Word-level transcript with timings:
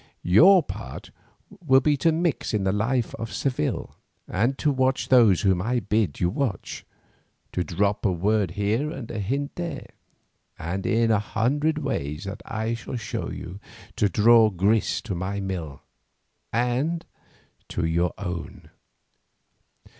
Your 0.23 0.63
part 0.63 1.11
will 1.63 1.79
be 1.79 1.95
to 1.97 2.11
mix 2.11 2.55
in 2.55 2.63
the 2.63 2.71
life 2.71 3.13
of 3.19 3.31
Seville, 3.31 3.95
and 4.27 4.57
to 4.57 4.71
watch 4.71 5.09
those 5.09 5.41
whom 5.41 5.61
I 5.61 5.79
bid 5.79 6.19
you 6.19 6.27
watch, 6.27 6.83
to 7.51 7.63
drop 7.63 8.03
a 8.03 8.11
word 8.11 8.49
here 8.57 8.89
and 8.89 9.11
a 9.11 9.19
hint 9.19 9.51
there, 9.57 9.85
and 10.57 10.87
in 10.87 11.11
a 11.11 11.19
hundred 11.19 11.77
ways 11.77 12.23
that 12.23 12.41
I 12.45 12.73
shall 12.73 12.95
show 12.97 13.29
you 13.29 13.59
to 13.97 14.09
draw 14.09 14.49
grist 14.49 15.05
to 15.05 15.13
my 15.13 15.39
mill—and 15.39 17.05
to 17.69 17.85
your 17.85 18.15
own. 18.17 18.71